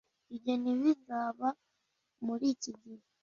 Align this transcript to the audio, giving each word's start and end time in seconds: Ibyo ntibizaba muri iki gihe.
Ibyo 0.35 0.53
ntibizaba 0.61 1.47
muri 2.25 2.45
iki 2.53 2.71
gihe. 2.81 3.03